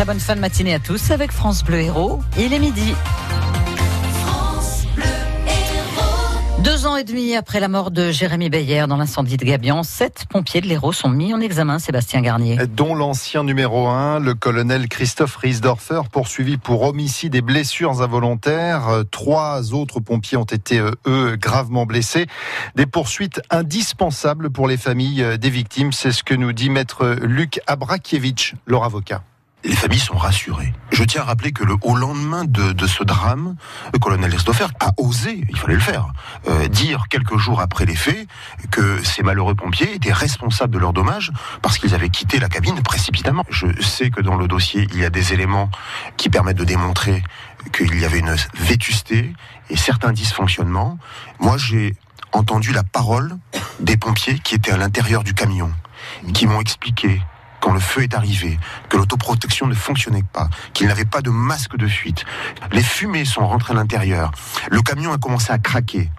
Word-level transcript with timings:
Très 0.00 0.06
bonne 0.06 0.18
fin 0.18 0.34
de 0.34 0.40
matinée 0.40 0.72
à 0.72 0.78
tous 0.78 1.10
avec 1.10 1.30
France 1.30 1.62
Bleu 1.62 1.82
Héros. 1.82 2.20
Il 2.38 2.54
est 2.54 2.58
midi. 2.58 2.94
Deux 6.64 6.86
ans 6.86 6.96
et 6.96 7.04
demi 7.04 7.36
après 7.36 7.60
la 7.60 7.68
mort 7.68 7.90
de 7.90 8.10
Jérémy 8.10 8.48
Beyer 8.48 8.86
dans 8.88 8.96
l'incendie 8.96 9.36
de 9.36 9.44
Gabian, 9.44 9.82
sept 9.82 10.24
pompiers 10.30 10.62
de 10.62 10.68
l'Hérault 10.68 10.94
sont 10.94 11.10
mis 11.10 11.34
en 11.34 11.40
examen, 11.42 11.78
Sébastien 11.78 12.22
Garnier. 12.22 12.56
Dont 12.66 12.94
l'ancien 12.94 13.44
numéro 13.44 13.88
un, 13.88 14.20
le 14.20 14.32
colonel 14.32 14.88
Christophe 14.88 15.36
Riesdorfer, 15.36 16.00
poursuivi 16.10 16.56
pour 16.56 16.80
homicide 16.80 17.34
et 17.34 17.42
blessures 17.42 18.00
involontaires. 18.00 19.02
Trois 19.10 19.74
autres 19.74 20.00
pompiers 20.00 20.38
ont 20.38 20.44
été, 20.44 20.78
euh, 20.78 20.92
eux, 21.06 21.36
gravement 21.36 21.84
blessés. 21.84 22.26
Des 22.74 22.86
poursuites 22.86 23.42
indispensables 23.50 24.48
pour 24.48 24.66
les 24.66 24.78
familles 24.78 25.22
euh, 25.22 25.36
des 25.36 25.50
victimes, 25.50 25.92
c'est 25.92 26.12
ce 26.12 26.24
que 26.24 26.32
nous 26.32 26.54
dit 26.54 26.70
maître 26.70 27.18
Luc 27.20 27.60
Abrakiewicz, 27.66 28.54
leur 28.66 28.84
avocat 28.84 29.22
les 29.64 29.76
familles 29.76 30.00
sont 30.00 30.16
rassurées. 30.16 30.72
Je 30.90 31.04
tiens 31.04 31.22
à 31.22 31.24
rappeler 31.24 31.52
que 31.52 31.64
le, 31.64 31.74
au 31.82 31.94
lendemain 31.94 32.44
de, 32.44 32.72
de 32.72 32.86
ce 32.86 33.04
drame, 33.04 33.56
le 33.92 33.98
colonel 33.98 34.30
Christopher 34.30 34.70
a 34.80 34.92
osé, 34.96 35.44
il 35.48 35.56
fallait 35.58 35.74
le 35.74 35.80
faire, 35.80 36.12
euh, 36.48 36.68
dire 36.68 37.04
quelques 37.08 37.36
jours 37.36 37.60
après 37.60 37.84
les 37.84 37.94
faits 37.94 38.26
que 38.70 39.02
ces 39.04 39.22
malheureux 39.22 39.54
pompiers 39.54 39.94
étaient 39.94 40.12
responsables 40.12 40.72
de 40.72 40.78
leurs 40.78 40.92
dommages 40.92 41.32
parce 41.62 41.78
qu'ils 41.78 41.94
avaient 41.94 42.08
quitté 42.08 42.38
la 42.38 42.48
cabine 42.48 42.82
précipitamment. 42.82 43.44
Je 43.50 43.66
sais 43.82 44.10
que 44.10 44.20
dans 44.20 44.36
le 44.36 44.48
dossier, 44.48 44.86
il 44.92 44.98
y 44.98 45.04
a 45.04 45.10
des 45.10 45.32
éléments 45.32 45.70
qui 46.16 46.30
permettent 46.30 46.58
de 46.58 46.64
démontrer 46.64 47.22
qu'il 47.72 47.98
y 47.98 48.04
avait 48.04 48.20
une 48.20 48.34
vétusté 48.54 49.34
et 49.68 49.76
certains 49.76 50.12
dysfonctionnements. 50.12 50.98
Moi, 51.38 51.56
j'ai 51.58 51.94
entendu 52.32 52.72
la 52.72 52.82
parole 52.82 53.36
des 53.80 53.96
pompiers 53.96 54.38
qui 54.38 54.54
étaient 54.54 54.72
à 54.72 54.76
l'intérieur 54.76 55.24
du 55.24 55.34
camion, 55.34 55.70
qui 56.32 56.46
m'ont 56.46 56.60
expliqué 56.60 57.20
quand 57.60 57.72
le 57.72 57.80
feu 57.80 58.02
est 58.02 58.14
arrivé, 58.14 58.58
que 58.88 58.96
l'autoprotection 58.96 59.66
ne 59.66 59.74
fonctionnait 59.74 60.24
pas, 60.32 60.48
qu'il 60.72 60.88
n'avait 60.88 61.04
pas 61.04 61.20
de 61.20 61.30
masque 61.30 61.76
de 61.76 61.86
fuite. 61.86 62.24
Les 62.72 62.82
fumées 62.82 63.24
sont 63.24 63.46
rentrées 63.46 63.72
à 63.72 63.76
l'intérieur. 63.76 64.32
Le 64.70 64.82
camion 64.82 65.12
a 65.12 65.18
commencé 65.18 65.52
à 65.52 65.58
craquer. 65.58 66.10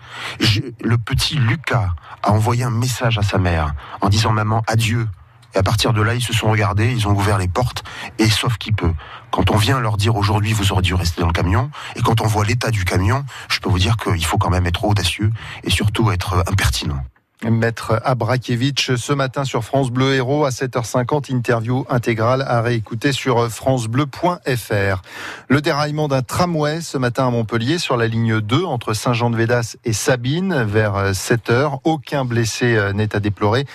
Le 0.84 0.98
petit 0.98 1.36
Lucas 1.36 1.94
a 2.24 2.32
envoyé 2.32 2.64
un 2.64 2.72
message 2.72 3.18
à 3.18 3.24
sa 3.24 3.38
mère 3.38 3.74
en 4.02 4.10
disant 4.10 4.32
maman 4.32 4.64
adieu. 4.68 5.08
Et 5.54 5.58
à 5.58 5.64
partir 5.64 5.92
de 5.92 6.02
là, 6.02 6.16
ils 6.16 6.24
se 6.24 6.32
sont 6.32 6.50
regardés, 6.50 6.92
ils 6.92 7.08
ont 7.10 7.12
ouvert 7.12 7.38
les 7.38 7.50
portes, 7.50 7.84
et 8.20 8.30
sauf 8.30 8.58
qui 8.58 8.72
peut. 8.72 8.94
Quand 9.32 9.52
on 9.52 9.58
vient 9.58 9.82
leur 9.82 9.98
dire 9.98 10.16
aujourd'hui, 10.16 10.54
vous 10.54 10.72
aurez 10.72 10.82
dû 10.82 10.94
rester 10.94 11.20
dans 11.20 11.28
le 11.28 11.34
camion, 11.34 11.70
et 11.98 12.02
quand 12.02 12.22
on 12.22 12.28
voit 12.28 12.46
l'état 12.46 12.72
du 12.72 12.86
camion, 12.86 13.26
je 13.50 13.60
peux 13.60 13.70
vous 13.70 13.80
dire 13.80 13.98
qu'il 13.98 14.24
faut 14.24 14.38
quand 14.38 14.50
même 14.50 14.66
être 14.66 14.86
audacieux, 14.86 15.30
et 15.66 15.70
surtout 15.70 16.10
être 16.12 16.42
impertinent. 16.50 17.04
Maître 17.50 18.00
Abrakiewicz 18.04 18.96
ce 18.98 19.14
matin 19.14 19.46
sur 19.46 19.64
France 19.64 19.90
Bleu 19.90 20.14
Héros 20.14 20.46
à 20.46 20.50
7h50, 20.50 21.32
interview 21.32 21.86
intégrale 21.90 22.44
à 22.44 22.62
réécouter 22.62 23.14
sur 23.14 23.50
francebleu.fr. 23.50 25.02
Le 25.48 25.62
déraillement 25.62 26.08
d'un 26.08 26.22
tramway 26.22 26.82
ce 26.82 27.00
matin 27.00 27.28
à 27.28 27.32
Montpellier 27.32 27.80
sur 27.80 27.98
la 27.98 28.08
ligne 28.08 28.42
2 28.42 28.64
entre 28.64 28.94
Saint-Jean-de-Védas 28.94 29.76
et 29.86 29.94
Sabine 29.94 30.64
vers 30.64 31.14
7h. 31.14 31.80
Aucun 31.84 32.26
blessé 32.26 32.76
euh, 32.76 32.94
n'est 32.94 33.16
à 33.16 33.20
déplorer, 33.20 33.66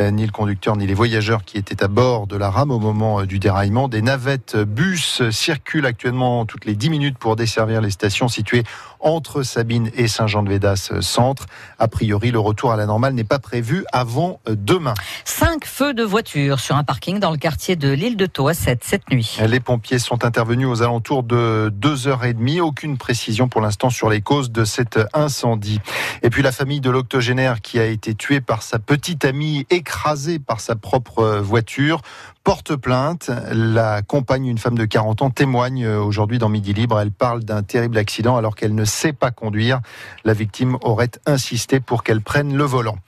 euh, 0.00 0.10
ni 0.10 0.26
le 0.26 0.32
conducteur 0.32 0.76
ni 0.76 0.88
les 0.88 0.94
voyageurs 0.94 1.44
qui 1.44 1.58
étaient 1.58 1.84
à 1.84 1.88
bord 1.88 2.26
de 2.26 2.36
la 2.36 2.50
rame 2.50 2.72
au 2.72 2.80
moment 2.80 3.20
euh, 3.20 3.26
du 3.26 3.38
déraillement. 3.38 3.86
Des 3.86 4.02
navettes 4.02 4.56
bus 4.56 5.22
circulent 5.30 5.86
actuellement 5.86 6.44
toutes 6.44 6.64
les 6.64 6.74
10 6.74 6.90
minutes 6.90 7.18
pour 7.18 7.36
desservir 7.36 7.80
les 7.80 7.90
stations 7.90 8.26
situées 8.26 8.64
entre 8.98 9.42
Sabine 9.42 9.90
et 9.94 10.08
Saint-Jean-de-Védas 10.08 10.92
centre. 11.00 11.46
A 11.78 11.88
priori, 11.88 12.30
le 12.30 12.38
retour 12.38 12.72
à 12.72 12.76
la 12.76 12.86
normale 12.86 13.11
n'est 13.12 13.24
pas 13.24 13.38
prévu 13.38 13.84
avant 13.92 14.40
demain. 14.46 14.94
Cinq 15.24 15.64
feux 15.64 15.94
de 15.94 16.02
voitures 16.02 16.60
sur 16.60 16.76
un 16.76 16.84
parking 16.84 17.18
dans 17.18 17.30
le 17.30 17.38
quartier 17.38 17.76
de 17.76 17.90
l'île 17.90 18.16
de 18.16 18.28
à 18.48 18.54
7 18.54 18.82
cette 18.82 19.10
nuit. 19.10 19.38
Les 19.46 19.60
pompiers 19.60 19.98
sont 19.98 20.24
intervenus 20.24 20.66
aux 20.66 20.82
alentours 20.82 21.22
de 21.22 21.72
2h30. 21.80 22.60
Aucune 22.60 22.96
précision 22.96 23.48
pour 23.48 23.60
l'instant 23.60 23.90
sur 23.90 24.08
les 24.08 24.20
causes 24.20 24.50
de 24.50 24.64
cet 24.64 24.98
incendie. 25.12 25.80
Et 26.22 26.30
puis 26.30 26.42
la 26.42 26.52
famille 26.52 26.80
de 26.80 26.90
l'octogénaire 26.90 27.60
qui 27.60 27.78
a 27.78 27.86
été 27.86 28.14
tué 28.14 28.40
par 28.40 28.62
sa 28.62 28.78
petite 28.78 29.24
amie 29.24 29.66
écrasée 29.70 30.38
par 30.38 30.60
sa 30.60 30.76
propre 30.76 31.38
voiture 31.38 32.02
porte 32.44 32.76
plainte. 32.76 33.30
La 33.52 34.02
compagne, 34.02 34.46
une 34.46 34.58
femme 34.58 34.76
de 34.76 34.84
40 34.84 35.22
ans, 35.22 35.30
témoigne 35.30 35.86
aujourd'hui 35.86 36.38
dans 36.38 36.48
Midi 36.48 36.72
Libre. 36.72 37.00
Elle 37.00 37.12
parle 37.12 37.44
d'un 37.44 37.62
terrible 37.62 37.98
accident 37.98 38.36
alors 38.36 38.56
qu'elle 38.56 38.74
ne 38.74 38.84
sait 38.84 39.12
pas 39.12 39.30
conduire. 39.30 39.80
La 40.24 40.32
victime 40.32 40.76
aurait 40.82 41.10
insisté 41.26 41.80
pour 41.80 42.02
qu'elle 42.02 42.20
prenne 42.20 42.56
le 42.56 42.64
volant. 42.64 42.98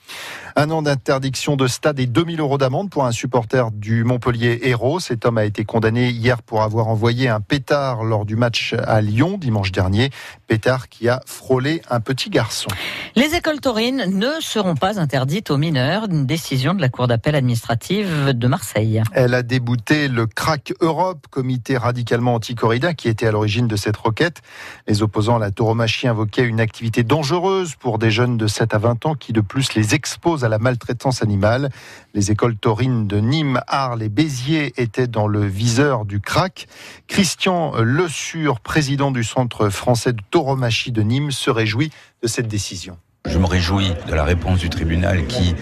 Un 0.56 0.70
an 0.70 0.82
d'interdiction 0.82 1.56
de 1.56 1.66
stade 1.66 1.98
et 1.98 2.06
2000 2.06 2.40
euros 2.40 2.58
d'amende 2.58 2.90
pour 2.90 3.04
un 3.04 3.12
supporter 3.12 3.70
du 3.72 4.04
Montpellier 4.04 4.60
Héros. 4.62 5.00
Cet 5.00 5.26
homme 5.26 5.38
a 5.38 5.44
été 5.44 5.64
condamné 5.64 6.10
hier 6.10 6.42
pour 6.42 6.62
avoir 6.62 6.88
envoyé 6.88 7.28
un 7.28 7.40
pétard 7.40 8.04
lors 8.04 8.24
du 8.24 8.36
match 8.36 8.74
à 8.86 9.00
Lyon 9.00 9.36
dimanche 9.38 9.72
dernier. 9.72 10.10
Pétard 10.46 10.88
qui 10.88 11.08
a 11.08 11.20
frôlé 11.26 11.82
un 11.90 12.00
petit 12.00 12.30
garçon. 12.30 12.68
Les 13.16 13.36
écoles 13.36 13.60
taurines 13.60 14.06
ne 14.18 14.40
seront 14.40 14.74
pas 14.74 14.98
interdites 14.98 15.52
aux 15.52 15.56
mineurs. 15.56 16.06
Une 16.10 16.26
décision 16.26 16.74
de 16.74 16.80
la 16.80 16.88
Cour 16.88 17.06
d'appel 17.06 17.36
administrative 17.36 18.30
de 18.30 18.48
Marseille. 18.48 19.04
Elle 19.12 19.34
a 19.34 19.44
débouté 19.44 20.08
le 20.08 20.26
CRAC 20.26 20.74
Europe, 20.80 21.28
comité 21.30 21.76
radicalement 21.76 22.34
anti-corrida, 22.34 22.92
qui 22.92 23.08
était 23.08 23.28
à 23.28 23.30
l'origine 23.30 23.68
de 23.68 23.76
cette 23.76 23.96
requête. 23.96 24.42
Les 24.88 25.04
opposants 25.04 25.36
à 25.36 25.38
la 25.38 25.52
tauromachie 25.52 26.08
invoquaient 26.08 26.42
une 26.42 26.58
activité 26.58 27.04
dangereuse 27.04 27.76
pour 27.76 28.00
des 28.00 28.10
jeunes 28.10 28.36
de 28.36 28.48
7 28.48 28.74
à 28.74 28.78
20 28.78 29.06
ans 29.06 29.14
qui 29.14 29.32
de 29.32 29.40
plus 29.40 29.74
les 29.74 29.94
exposent 29.94 30.42
à 30.42 30.48
la 30.48 30.58
maltraitance 30.58 31.22
animale. 31.22 31.68
Les 32.14 32.32
écoles 32.32 32.56
taurines 32.56 33.06
de 33.06 33.20
Nîmes, 33.20 33.60
Arles 33.68 34.02
et 34.02 34.08
Béziers 34.08 34.72
étaient 34.76 35.06
dans 35.06 35.28
le 35.28 35.46
viseur 35.46 36.04
du 36.04 36.20
crack. 36.20 36.66
Christian 37.06 37.74
Le 37.80 38.08
Sur, 38.08 38.58
président 38.58 39.12
du 39.12 39.22
Centre 39.22 39.68
français 39.68 40.12
de 40.12 40.22
tauromachie 40.32 40.90
de 40.90 41.02
Nîmes, 41.02 41.30
se 41.30 41.50
réjouit 41.50 41.92
de 42.22 42.26
cette 42.26 42.48
décision. 42.48 42.98
Je 43.34 43.40
me 43.40 43.46
réjouis 43.46 43.94
de 44.06 44.14
la 44.14 44.22
réponse 44.22 44.60
du 44.60 44.70
tribunal 44.70 45.26
qui 45.26 45.56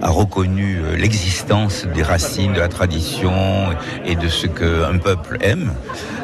a 0.00 0.08
reconnu 0.08 0.78
euh, 0.78 0.96
l'existence 0.96 1.84
des 1.94 2.02
racines, 2.02 2.54
de 2.54 2.58
la 2.58 2.68
tradition 2.68 3.32
et 4.06 4.14
de 4.14 4.28
ce 4.28 4.46
qu'un 4.46 4.96
peuple 4.96 5.36
aime. 5.42 5.74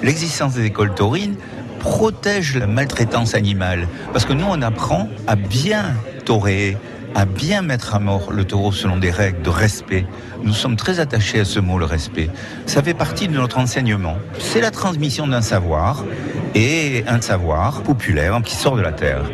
L'existence 0.03 0.55
des 0.55 0.65
écoles 0.65 0.95
taurines 0.95 1.35
protège 1.79 2.57
la 2.57 2.67
maltraitance 2.67 3.35
animale. 3.35 3.87
Parce 4.15 4.25
que 4.25 4.33
nous, 4.33 4.47
on 4.49 4.63
apprend 4.63 5.09
à 5.27 5.37
bien 5.37 5.95
taurer, 6.25 6.79
à 7.15 7.27
bien 7.27 7.61
mettre 7.61 7.95
à 7.95 7.99
mort 7.99 8.33
le 8.33 8.45
taureau 8.45 8.73
selon 8.73 8.97
des 8.97 9.11
règles 9.11 9.43
de 9.43 9.51
respect. 9.51 10.07
Nous 10.43 10.55
sommes 10.55 10.77
très 10.77 11.01
attachés 11.01 11.41
à 11.41 11.45
ce 11.45 11.61
mot, 11.61 11.79
le 11.79 11.85
respect. 11.85 12.31
Ça 12.65 12.83
fait 12.83 12.95
partie 12.95 13.29
de 13.29 13.35
notre 13.35 13.59
enseignement. 13.59 14.17
C'est 14.39 14.63
la 14.63 14.71
transmission 14.71 15.27
d'un 15.27 15.43
savoir 15.43 16.03
et 16.55 17.05
un 17.09 17.21
savoir 17.21 17.83
populaire 17.83 18.41
qui 18.43 18.55
sort 18.55 18.77
de 18.77 18.83
la 18.83 18.93
terre. 18.93 19.25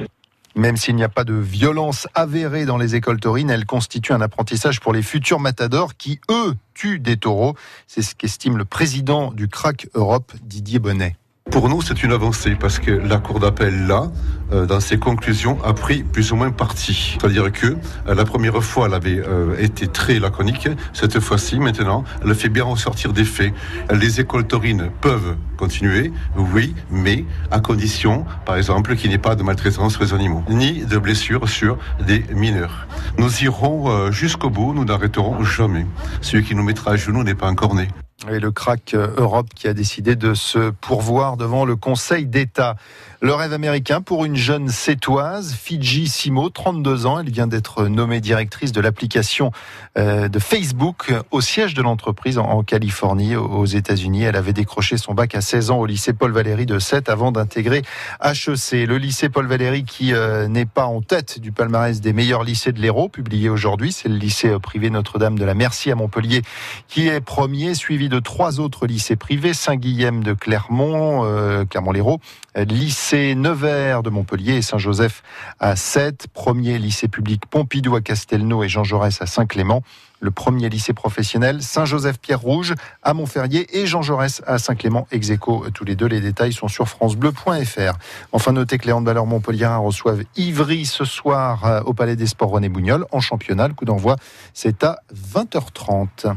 Même 0.60 0.76
s'il 0.76 0.94
n'y 0.94 1.04
a 1.04 1.08
pas 1.08 1.24
de 1.24 1.32
violence 1.32 2.06
avérée 2.14 2.66
dans 2.66 2.76
les 2.76 2.94
écoles 2.94 3.18
taurines, 3.18 3.48
elle 3.48 3.64
constitue 3.64 4.12
un 4.12 4.20
apprentissage 4.20 4.78
pour 4.78 4.92
les 4.92 5.00
futurs 5.00 5.40
matadors 5.40 5.96
qui, 5.96 6.20
eux, 6.30 6.54
tuent 6.74 6.98
des 6.98 7.16
taureaux. 7.16 7.54
C'est 7.86 8.02
ce 8.02 8.14
qu'estime 8.14 8.58
le 8.58 8.66
président 8.66 9.32
du 9.32 9.48
CRAC 9.48 9.88
Europe, 9.94 10.34
Didier 10.42 10.78
Bonnet. 10.78 11.16
Pour 11.50 11.68
nous, 11.68 11.82
c'est 11.82 12.04
une 12.04 12.12
avancée 12.12 12.54
parce 12.54 12.78
que 12.78 12.92
la 12.92 13.18
Cour 13.18 13.40
d'appel, 13.40 13.88
là, 13.88 14.04
euh, 14.52 14.66
dans 14.66 14.78
ses 14.78 14.98
conclusions, 14.98 15.58
a 15.64 15.72
pris 15.72 16.04
plus 16.04 16.30
ou 16.30 16.36
moins 16.36 16.52
parti. 16.52 17.16
C'est-à-dire 17.18 17.50
que 17.50 17.66
euh, 17.66 18.14
la 18.14 18.24
première 18.24 18.62
fois, 18.62 18.86
elle 18.86 18.94
avait 18.94 19.18
euh, 19.18 19.56
été 19.58 19.88
très 19.88 20.20
laconique. 20.20 20.68
Cette 20.92 21.18
fois-ci, 21.18 21.58
maintenant, 21.58 22.04
elle 22.24 22.36
fait 22.36 22.48
bien 22.48 22.62
ressortir 22.62 23.12
des 23.12 23.24
faits. 23.24 23.52
Les 23.92 24.20
écoles 24.20 24.46
taurines 24.46 24.90
peuvent 25.00 25.36
continuer, 25.56 26.12
oui, 26.36 26.72
mais 26.88 27.24
à 27.50 27.58
condition, 27.58 28.24
par 28.46 28.56
exemple, 28.56 28.94
qu'il 28.94 29.10
n'y 29.10 29.16
ait 29.16 29.18
pas 29.18 29.34
de 29.34 29.42
maltraitance 29.42 29.94
sur 29.94 30.04
les 30.04 30.14
animaux, 30.14 30.44
ni 30.48 30.84
de 30.84 30.98
blessures 30.98 31.48
sur 31.48 31.78
des 32.06 32.24
mineurs. 32.32 32.86
Nous 33.18 33.42
irons 33.42 34.10
jusqu'au 34.12 34.50
bout, 34.50 34.72
nous 34.72 34.84
n'arrêterons 34.84 35.42
jamais. 35.42 35.84
Celui 36.22 36.44
qui 36.44 36.54
nous 36.54 36.62
mettra 36.62 36.92
à 36.92 36.96
genoux 36.96 37.24
n'est 37.24 37.34
pas 37.34 37.50
encore 37.50 37.74
né. 37.74 37.88
Et 38.28 38.38
le 38.38 38.50
crack 38.50 38.94
Europe 38.94 39.48
qui 39.54 39.66
a 39.66 39.72
décidé 39.72 40.14
de 40.14 40.34
se 40.34 40.70
pourvoir 40.70 41.38
devant 41.38 41.64
le 41.64 41.74
Conseil 41.74 42.26
d'État. 42.26 42.76
Le 43.22 43.34
rêve 43.34 43.52
américain 43.54 44.02
pour 44.02 44.26
une 44.26 44.36
jeune 44.36 44.68
sétoise, 44.68 45.54
Fiji 45.54 46.06
Simo, 46.06 46.50
32 46.50 47.06
ans. 47.06 47.20
Elle 47.20 47.30
vient 47.30 47.46
d'être 47.46 47.86
nommée 47.86 48.20
directrice 48.20 48.72
de 48.72 48.80
l'application 48.80 49.52
euh, 49.98 50.28
de 50.28 50.38
Facebook 50.38 51.12
au 51.30 51.40
siège 51.40 51.72
de 51.72 51.80
l'entreprise 51.80 52.36
en 52.36 52.62
Californie, 52.62 53.36
aux 53.36 53.64
États-Unis. 53.64 54.24
Elle 54.24 54.36
avait 54.36 54.52
décroché 54.52 54.98
son 54.98 55.14
bac 55.14 55.34
à 55.34 55.40
16 55.40 55.70
ans 55.70 55.78
au 55.78 55.86
lycée 55.86 56.12
Paul 56.12 56.32
Valéry 56.32 56.66
de 56.66 56.78
7 56.78 57.08
avant 57.08 57.32
d'intégrer 57.32 57.82
HEC. 58.22 58.86
Le 58.86 58.98
lycée 58.98 59.30
Paul 59.30 59.46
Valéry 59.46 59.84
qui 59.84 60.12
euh, 60.12 60.46
n'est 60.46 60.66
pas 60.66 60.84
en 60.84 61.00
tête 61.00 61.40
du 61.40 61.52
palmarès 61.52 62.02
des 62.02 62.12
meilleurs 62.12 62.44
lycées 62.44 62.72
de 62.72 62.80
l'Hérault, 62.80 63.08
publié 63.08 63.48
aujourd'hui. 63.48 63.92
C'est 63.92 64.08
le 64.08 64.16
lycée 64.16 64.48
euh, 64.48 64.58
privé 64.58 64.90
Notre-Dame 64.90 65.38
de 65.38 65.44
la 65.46 65.54
Merci 65.54 65.90
à 65.90 65.94
Montpellier 65.94 66.42
qui 66.88 67.08
est 67.08 67.20
premier, 67.20 67.74
suivi 67.74 68.09
de 68.10 68.18
trois 68.18 68.60
autres 68.60 68.86
lycées 68.86 69.16
privés, 69.16 69.54
Saint-Guilhem 69.54 70.22
de 70.22 70.34
Clermont, 70.34 71.24
Clermont-Lérault, 71.70 72.20
lycée 72.56 73.34
Nevers 73.34 74.02
de 74.02 74.10
Montpellier 74.10 74.56
et 74.56 74.62
Saint-Joseph 74.62 75.22
à 75.60 75.76
7, 75.76 76.26
premier 76.34 76.78
lycée 76.78 77.08
public 77.08 77.46
Pompidou 77.46 77.94
à 77.94 78.00
Castelnau 78.00 78.62
et 78.62 78.68
Jean 78.68 78.84
Jaurès 78.84 79.22
à 79.22 79.26
Saint-Clément. 79.26 79.82
le 80.22 80.30
premier 80.30 80.68
lycée 80.68 80.92
professionnel, 80.92 81.62
Saint-Joseph-Pierre-Rouge 81.62 82.74
à 83.02 83.14
Montferrier 83.14 83.78
et 83.78 83.86
Jean 83.86 84.02
Jaurès 84.02 84.42
à 84.46 84.58
Saint-Clément, 84.58 85.06
ex 85.10 85.32
tous 85.72 85.84
les 85.84 85.96
deux. 85.96 86.06
Les 86.06 86.20
détails 86.20 86.52
sont 86.52 86.68
sur 86.68 86.88
francebleu.fr. 86.88 87.98
Enfin, 88.32 88.52
notez 88.52 88.76
que 88.76 88.86
les 88.86 88.92
handballeurs 88.92 89.26
Montpellier 89.26 89.66
reçoivent 89.66 90.24
Ivry 90.36 90.84
ce 90.84 91.04
soir 91.04 91.64
euh, 91.64 91.80
au 91.82 91.94
Palais 91.94 92.16
des 92.16 92.26
Sports 92.26 92.50
René 92.50 92.68
Bougnol 92.68 93.06
en 93.12 93.20
championnat. 93.20 93.68
Le 93.68 93.74
coup 93.74 93.86
d'envoi, 93.86 94.16
c'est 94.52 94.84
à 94.84 94.98
20h30. 95.14 96.34